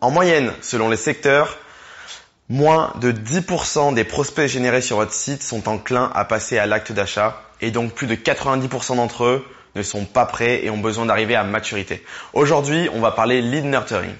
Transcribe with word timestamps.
En 0.00 0.12
moyenne, 0.12 0.52
selon 0.60 0.88
les 0.88 0.96
secteurs, 0.96 1.58
moins 2.48 2.92
de 3.00 3.10
10% 3.10 3.94
des 3.94 4.04
prospects 4.04 4.48
générés 4.48 4.80
sur 4.80 4.96
votre 4.96 5.12
site 5.12 5.42
sont 5.42 5.68
enclins 5.68 6.12
à 6.14 6.24
passer 6.24 6.56
à 6.56 6.66
l'acte 6.66 6.92
d'achat 6.92 7.42
et 7.60 7.72
donc 7.72 7.94
plus 7.94 8.06
de 8.06 8.14
90% 8.14 8.96
d'entre 8.96 9.24
eux 9.24 9.44
ne 9.74 9.82
sont 9.82 10.04
pas 10.04 10.24
prêts 10.24 10.64
et 10.64 10.70
ont 10.70 10.78
besoin 10.78 11.06
d'arriver 11.06 11.34
à 11.34 11.42
maturité. 11.42 12.04
Aujourd'hui, 12.32 12.88
on 12.94 13.00
va 13.00 13.10
parler 13.10 13.42
lead 13.42 13.64
nurturing. 13.64 14.14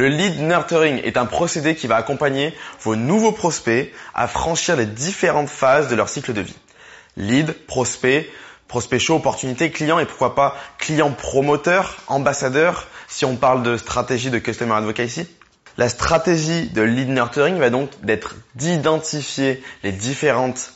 Le 0.00 0.08
lead 0.08 0.40
nurturing 0.40 0.98
est 1.04 1.18
un 1.18 1.26
procédé 1.26 1.74
qui 1.74 1.86
va 1.86 1.96
accompagner 1.96 2.54
vos 2.80 2.96
nouveaux 2.96 3.32
prospects 3.32 3.92
à 4.14 4.28
franchir 4.28 4.74
les 4.74 4.86
différentes 4.86 5.50
phases 5.50 5.88
de 5.88 5.94
leur 5.94 6.08
cycle 6.08 6.32
de 6.32 6.40
vie. 6.40 6.56
Lead, 7.18 7.52
prospect, 7.66 8.30
prospect 8.66 8.98
chaud, 8.98 9.16
opportunité, 9.16 9.70
client 9.70 9.98
et 9.98 10.06
pourquoi 10.06 10.34
pas 10.34 10.56
client 10.78 11.10
promoteur, 11.10 11.98
ambassadeur 12.06 12.86
si 13.08 13.26
on 13.26 13.36
parle 13.36 13.62
de 13.62 13.76
stratégie 13.76 14.30
de 14.30 14.38
customer 14.38 14.72
advocacy. 14.72 15.28
La 15.76 15.90
stratégie 15.90 16.70
de 16.70 16.80
lead 16.80 17.10
nurturing 17.10 17.58
va 17.58 17.68
donc 17.68 17.90
d'être 18.02 18.36
d'identifier 18.54 19.62
les 19.82 19.92
différentes 19.92 20.72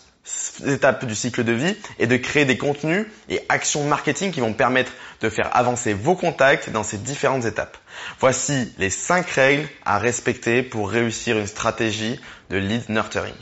étapes 0.67 1.05
du 1.05 1.15
cycle 1.15 1.45
de 1.45 1.53
vie 1.53 1.77
et 1.99 2.07
de 2.07 2.17
créer 2.17 2.45
des 2.45 2.57
contenus 2.57 3.07
et 3.29 3.41
actions 3.49 3.85
marketing 3.85 4.33
qui 4.33 4.41
vont 4.41 4.53
permettre 4.53 4.93
de 5.21 5.29
faire 5.29 5.55
avancer 5.57 5.93
vos 5.93 6.15
contacts 6.15 6.71
dans 6.71 6.83
ces 6.83 6.99
différentes 6.99 7.45
étapes. 7.45 7.77
Voici 8.21 8.73
les 8.79 8.91
5 8.91 9.29
règles 9.31 9.69
à 9.85 9.99
respecter 9.99 10.63
pour 10.63 10.91
réussir 10.91 11.39
une 11.39 11.47
stratégie 11.47 12.21
de 12.51 12.57
lead 12.57 12.89
nurturing. 12.89 13.35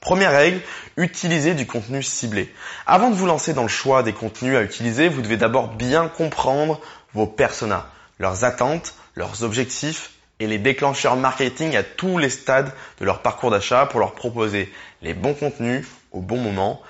Première 0.00 0.32
règle, 0.32 0.60
utilisez 0.96 1.54
du 1.54 1.66
contenu 1.66 2.02
ciblé. 2.02 2.52
Avant 2.86 3.10
de 3.10 3.14
vous 3.14 3.26
lancer 3.26 3.52
dans 3.54 3.62
le 3.62 3.68
choix 3.68 4.02
des 4.02 4.12
contenus 4.12 4.56
à 4.56 4.62
utiliser, 4.62 5.08
vous 5.08 5.22
devez 5.22 5.36
d'abord 5.36 5.68
bien 5.68 6.08
comprendre 6.08 6.80
vos 7.14 7.26
personas, 7.26 7.88
leurs 8.18 8.44
attentes, 8.44 8.94
leurs 9.14 9.44
objectifs 9.44 10.10
et 10.42 10.48
les 10.48 10.58
déclencheurs 10.58 11.14
marketing 11.14 11.76
à 11.76 11.84
tous 11.84 12.18
les 12.18 12.28
stades 12.28 12.72
de 12.98 13.04
leur 13.04 13.22
parcours 13.22 13.52
d'achat 13.52 13.86
pour 13.86 14.00
leur 14.00 14.12
proposer 14.12 14.72
les 15.00 15.14
bons 15.14 15.34
contenus 15.34 15.86
au 16.10 16.20
bon 16.20 16.38
moment. 16.38 16.82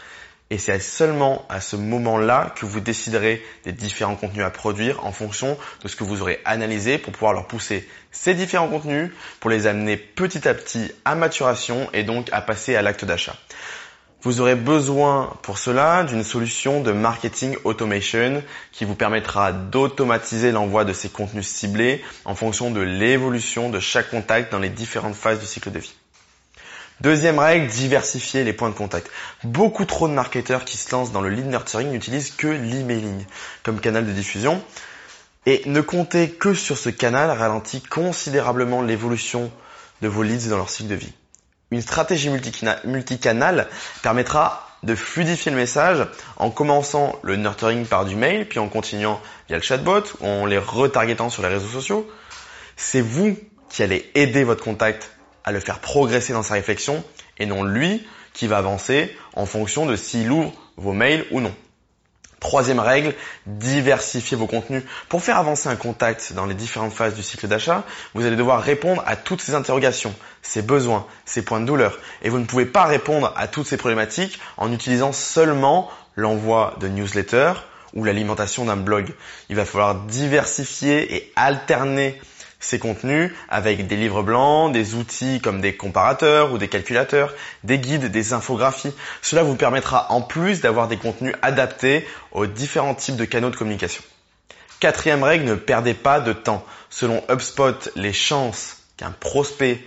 Et 0.49 0.57
c'est 0.57 0.79
seulement 0.81 1.45
à 1.51 1.61
ce 1.61 1.77
moment-là 1.77 2.55
que 2.57 2.65
vous 2.65 2.81
déciderez 2.81 3.43
des 3.65 3.73
différents 3.73 4.17
contenus 4.17 4.45
à 4.45 4.51
produire 4.51 5.05
en 5.05 5.13
fonction 5.13 5.59
de 5.83 5.89
ce 5.89 5.97
que 5.97 6.05
vous 6.05 6.23
aurez 6.23 6.41
analysé 6.47 6.97
pour 6.97 7.13
pouvoir 7.13 7.35
leur 7.35 7.47
pousser 7.47 7.87
ces 8.11 8.33
différents 8.33 8.69
contenus, 8.69 9.11
pour 9.39 9.51
les 9.51 9.67
amener 9.67 9.99
petit 9.99 10.49
à 10.49 10.55
petit 10.55 10.91
à 11.05 11.15
maturation 11.15 11.91
et 11.93 12.05
donc 12.05 12.29
à 12.33 12.41
passer 12.41 12.75
à 12.75 12.81
l'acte 12.81 13.05
d'achat. 13.05 13.37
Vous 14.25 14.41
aurez 14.41 14.55
besoin 14.55 15.37
pour 15.43 15.59
cela 15.59 16.05
d'une 16.05 16.23
solution 16.23 16.81
de 16.81 16.93
marketing 16.93 17.57
automation 17.65 18.45
qui 18.71 18.85
vous 18.85 18.95
permettra 18.95 19.53
d'automatiser 19.53 20.53
l'envoi 20.53 20.85
de 20.85 20.93
ces 20.93 21.09
contenus 21.09 21.49
ciblés 21.49 22.05
en 22.25 22.37
fonction 22.37 22.71
de 22.71 22.81
l'évolution 22.81 23.69
de 23.69 23.81
chaque 23.81 24.11
contact 24.11 24.53
dans 24.53 24.61
les 24.61 24.69
différentes 24.69 25.17
phases 25.17 25.41
du 25.41 25.47
cycle 25.47 25.73
de 25.73 25.81
vie. 25.81 25.95
Deuxième 27.01 27.41
règle, 27.41 27.67
diversifier 27.67 28.45
les 28.45 28.53
points 28.53 28.69
de 28.69 28.77
contact. 28.77 29.11
Beaucoup 29.43 29.87
trop 29.87 30.07
de 30.07 30.13
marketeurs 30.13 30.65
qui 30.65 30.77
se 30.77 30.93
lancent 30.93 31.11
dans 31.11 31.21
le 31.21 31.29
lead 31.29 31.47
nurturing 31.49 31.91
n'utilisent 31.91 32.31
que 32.31 32.47
l'emailing 32.47 33.25
comme 33.65 33.81
canal 33.81 34.07
de 34.07 34.13
diffusion. 34.13 34.63
Et 35.47 35.63
ne 35.67 35.81
compter 35.81 36.31
que 36.31 36.55
sur 36.55 36.79
ce 36.79 36.91
canal 36.91 37.29
ralentit 37.29 37.83
considérablement 37.83 38.83
l'évolution 38.83 39.51
de 40.01 40.07
vos 40.07 40.23
leads 40.23 40.49
dans 40.49 40.59
leur 40.59 40.71
cycle 40.71 40.91
de 40.91 40.95
vie. 40.95 41.13
Une 41.73 41.81
stratégie 41.81 42.29
multicanal 42.85 43.67
permettra 44.03 44.69
de 44.83 44.95
fluidifier 44.95 45.51
le 45.51 45.57
message 45.57 46.07
en 46.37 46.51
commençant 46.51 47.19
le 47.23 47.37
nurturing 47.37 47.87
par 47.87 48.05
du 48.05 48.15
mail, 48.15 48.47
puis 48.47 48.59
en 48.59 48.69
continuant 48.69 49.23
via 49.49 49.57
le 49.57 49.63
chatbot 49.63 50.03
ou 50.21 50.27
en 50.27 50.45
les 50.45 50.59
retargetant 50.59 51.31
sur 51.31 51.43
les 51.43 51.49
réseaux 51.49 51.69
sociaux. 51.69 52.07
C'est 52.77 53.01
vous 53.01 53.39
qui 53.71 53.83
allez 53.83 54.11
aider 54.15 54.45
votre 54.45 54.63
contact 54.63 55.13
à 55.45 55.53
le 55.53 55.61
faire 55.61 55.79
progresser 55.79 56.35
dans 56.35 56.43
sa 56.43 56.55
réflexion 56.55 57.03
et 57.39 57.47
non 57.47 57.65
lui 57.65 58.07
qui 58.35 58.49
va 58.49 58.59
avancer 58.59 59.17
en 59.35 59.47
fonction 59.47 59.87
de 59.87 59.97
s'il 59.97 60.31
ouvre 60.31 60.53
vos 60.77 60.93
mails 60.93 61.25
ou 61.31 61.41
non. 61.41 61.55
Troisième 62.43 62.81
règle, 62.81 63.15
diversifier 63.47 64.37
vos 64.37 64.49
contenus. 64.49 64.83
Pour 65.09 65.23
faire 65.23 65.39
avancer 65.39 65.69
un 65.69 65.77
contact 65.77 66.33
dans 66.33 66.45
les 66.45 66.55
différentes 66.55 66.93
phases 66.93 67.15
du 67.15 67.23
cycle 67.23 67.47
d'achat, 67.47 67.85
vous 68.15 68.27
allez 68.27 68.35
devoir 68.35 68.61
répondre 68.61 69.01
à 69.07 69.15
toutes 69.15 69.41
ces 69.41 69.55
interrogations, 69.55 70.13
ses 70.43 70.61
besoins, 70.61 71.07
ses 71.25 71.45
points 71.45 71.61
de 71.61 71.67
douleur. 71.67 72.01
Et 72.21 72.31
vous 72.31 72.41
ne 72.41 72.45
pouvez 72.45 72.67
pas 72.67 72.87
répondre 72.87 73.33
à 73.37 73.47
toutes 73.47 73.69
ces 73.69 73.77
problématiques 73.77 74.41
en 74.57 74.73
utilisant 74.73 75.13
seulement 75.13 75.89
l'envoi 76.17 76.75
de 76.81 76.89
newsletters 76.89 77.53
ou 77.95 78.03
l'alimentation 78.03 78.65
d'un 78.65 78.77
blog. 78.77 79.15
Il 79.49 79.55
va 79.55 79.65
falloir 79.65 79.95
diversifier 79.95 81.15
et 81.15 81.33
alterner 81.37 82.21
ces 82.63 82.79
contenus 82.79 83.31
avec 83.51 83.87
des 83.87 83.97
livres 83.97 84.23
blancs, 84.23 84.73
des 84.73 84.95
outils 84.95 85.41
comme 85.41 85.61
des 85.61 85.77
comparateurs 85.77 86.53
ou 86.53 86.59
des 86.59 86.69
calculateurs, 86.69 87.35
des 87.65 87.79
guides, 87.79 88.07
des 88.07 88.33
infographies. 88.33 88.95
Cela 89.21 89.43
vous 89.43 89.57
permettra 89.57 90.11
en 90.11 90.23
plus 90.23 90.61
d'avoir 90.61 90.89
des 90.89 90.97
contenus 90.97 91.35
adaptés 91.43 92.07
aux 92.31 92.47
différents 92.47 92.95
types 92.95 93.17
de 93.17 93.27
canaux 93.27 93.51
de 93.51 93.57
communication. 93.57 94.03
Quatrième 94.81 95.23
règle, 95.23 95.45
ne 95.45 95.55
perdez 95.55 95.95
pas 95.95 96.21
de 96.21 96.33
temps. 96.33 96.65
Selon 96.89 97.23
HubSpot, 97.29 97.91
les 97.97 98.13
chances 98.13 98.79
qu'un 98.97 99.11
prospect 99.11 99.85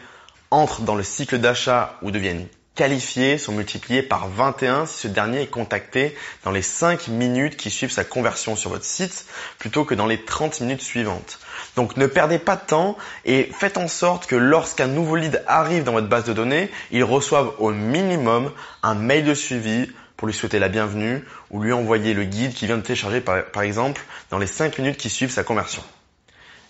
entre 0.52 0.82
dans 0.82 0.96
le 0.96 1.04
cycle 1.04 1.40
d'achat 1.40 1.98
ou 2.02 2.12
devienne 2.12 2.48
qualifiés 2.76 3.38
sont 3.38 3.54
multipliés 3.54 4.04
par 4.04 4.28
21 4.28 4.86
si 4.86 5.00
ce 5.00 5.08
dernier 5.08 5.42
est 5.42 5.48
contacté 5.48 6.16
dans 6.44 6.52
les 6.52 6.62
5 6.62 7.08
minutes 7.08 7.58
qui 7.58 7.70
suivent 7.70 7.92
sa 7.92 8.04
conversion 8.04 8.56
sur 8.56 8.70
votre 8.70 8.84
site 8.84 9.26
plutôt 9.58 9.86
que 9.86 9.96
dans 9.96 10.06
les 10.06 10.24
30 10.24 10.62
minutes 10.62 10.82
suivantes. 10.82 11.40
Donc 11.76 11.98
ne 11.98 12.06
perdez 12.06 12.38
pas 12.38 12.58
de 12.58 12.66
temps 12.66 12.98
et 13.24 13.50
faites 13.58 13.78
en 13.78 13.88
sorte 13.88 14.28
que 14.28 14.36
lorsqu'un 14.36 14.88
nouveau 14.88 15.16
lead 15.16 15.44
arrive 15.48 15.84
dans 15.84 15.94
votre 15.94 16.10
base 16.10 16.26
de 16.26 16.34
données, 16.34 16.70
il 16.92 17.04
reçoive 17.04 17.54
au 17.60 17.72
minimum 17.72 18.52
un 18.84 18.96
mail 18.96 19.26
de 19.26 19.34
suivi 19.34 19.90
pour 20.18 20.28
lui 20.28 20.34
souhaiter 20.34 20.60
la 20.60 20.70
bienvenue 20.70 21.24
ou 21.52 21.62
lui 21.62 21.74
envoyer 21.74 22.14
le 22.14 22.24
guide 22.24 22.54
qui 22.54 22.66
vient 22.68 22.78
de 22.78 22.82
télécharger 22.82 23.22
par, 23.22 23.64
exemple 23.64 24.02
dans 24.30 24.38
les 24.38 24.48
5 24.48 24.78
minutes 24.78 24.98
qui 24.98 25.10
suivent 25.10 25.32
sa 25.32 25.44
conversion. 25.44 25.84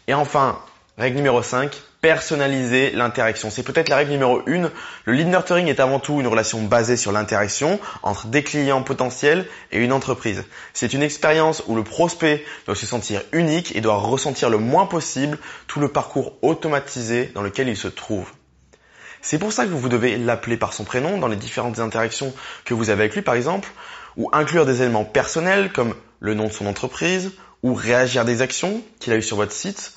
Et 0.07 0.13
enfin, 0.13 0.59
règle 0.97 1.17
numéro 1.17 1.41
5, 1.41 1.75
personnaliser 1.99 2.91
l'interaction. 2.91 3.49
C'est 3.49 3.63
peut-être 3.63 3.89
la 3.89 3.97
règle 3.97 4.11
numéro 4.11 4.41
une. 4.45 4.71
Le 5.03 5.13
lead 5.13 5.27
nurturing 5.27 5.67
est 5.67 5.79
avant 5.79 5.99
tout 5.99 6.21
une 6.21 6.27
relation 6.27 6.61
basée 6.61 6.95
sur 6.95 7.11
l'interaction 7.11 7.79
entre 8.01 8.27
des 8.27 8.43
clients 8.43 8.81
potentiels 8.81 9.45
et 9.71 9.79
une 9.79 9.91
entreprise. 9.91 10.43
C'est 10.73 10.93
une 10.93 11.03
expérience 11.03 11.63
où 11.67 11.75
le 11.75 11.83
prospect 11.83 12.45
doit 12.65 12.75
se 12.75 12.85
sentir 12.85 13.21
unique 13.33 13.75
et 13.75 13.81
doit 13.81 13.97
ressentir 13.97 14.49
le 14.49 14.57
moins 14.57 14.85
possible 14.85 15.37
tout 15.67 15.79
le 15.79 15.89
parcours 15.89 16.37
automatisé 16.41 17.31
dans 17.33 17.41
lequel 17.41 17.67
il 17.67 17.77
se 17.77 17.89
trouve. 17.89 18.31
C'est 19.21 19.39
pour 19.39 19.51
ça 19.51 19.65
que 19.65 19.71
vous 19.71 19.89
devez 19.89 20.17
l'appeler 20.17 20.55
par 20.55 20.71
son 20.71 20.83
prénom 20.83 21.17
dans 21.17 21.27
les 21.27 21.35
différentes 21.35 21.79
interactions 21.79 22.33
que 22.63 22.73
vous 22.73 22.89
avez 22.89 23.03
avec 23.03 23.15
lui 23.15 23.21
par 23.21 23.33
exemple, 23.33 23.69
ou 24.15 24.29
inclure 24.31 24.65
des 24.65 24.81
éléments 24.81 25.03
personnels 25.03 25.73
comme 25.73 25.95
le 26.19 26.35
nom 26.35 26.45
de 26.45 26.53
son 26.53 26.67
entreprise, 26.67 27.31
ou 27.63 27.73
réagir 27.73 28.21
à 28.21 28.25
des 28.25 28.41
actions 28.41 28.81
qu'il 28.99 29.11
a 29.11 29.17
eues 29.17 29.23
sur 29.23 29.37
votre 29.37 29.51
site, 29.51 29.93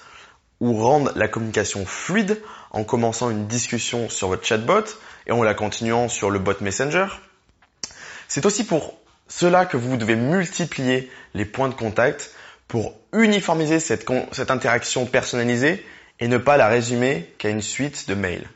ou 0.60 0.74
rendre 0.74 1.12
la 1.16 1.28
communication 1.28 1.86
fluide 1.86 2.41
en 2.70 2.84
commençant 2.84 3.30
une 3.30 3.46
discussion 3.46 4.08
sur 4.08 4.28
votre 4.28 4.44
chatbot 4.44 4.84
et 5.26 5.32
en 5.32 5.42
la 5.42 5.54
continuant 5.54 6.08
sur 6.08 6.30
le 6.30 6.38
bot 6.38 6.60
Messenger. 6.60 7.06
C'est 8.26 8.44
aussi 8.46 8.64
pour 8.64 8.98
cela 9.28 9.66
que 9.66 9.76
vous 9.76 9.96
devez 9.96 10.16
multiplier 10.16 11.10
les 11.34 11.44
points 11.44 11.69
de 11.69 11.74
contact 11.74 12.34
pour 12.66 12.94
uniformiser 13.12 13.80
cette, 13.80 14.06
cette 14.32 14.50
interaction 14.50 15.06
personnalisée 15.06 15.84
et 16.20 16.28
ne 16.28 16.38
pas 16.38 16.56
la 16.56 16.69
résumer 16.69 17.32
qu'à 17.38 17.50
une 17.50 17.62
suite 17.62 18.08
de 18.08 18.14
mails. 18.14 18.48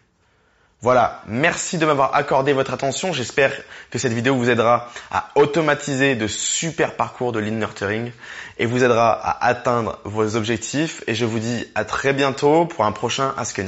Voilà, 0.82 1.22
merci 1.28 1.78
de 1.78 1.86
m'avoir 1.86 2.12
accordé 2.16 2.52
votre 2.52 2.72
attention. 2.72 3.12
J'espère 3.12 3.52
que 3.92 3.98
cette 4.00 4.12
vidéo 4.12 4.34
vous 4.34 4.50
aidera 4.50 4.88
à 5.12 5.28
automatiser 5.36 6.16
de 6.16 6.26
super 6.26 6.96
parcours 6.96 7.30
de 7.30 7.38
lean 7.38 7.52
nurturing 7.52 8.10
et 8.58 8.66
vous 8.66 8.82
aidera 8.82 9.12
à 9.12 9.46
atteindre 9.46 10.00
vos 10.02 10.34
objectifs. 10.34 11.04
Et 11.06 11.14
je 11.14 11.24
vous 11.24 11.38
dis 11.38 11.66
à 11.76 11.84
très 11.84 12.12
bientôt 12.12 12.66
pour 12.66 12.84
un 12.84 12.90
prochain 12.90 13.32
Ask 13.36 13.60